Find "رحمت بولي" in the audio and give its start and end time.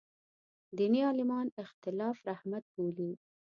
2.29-3.11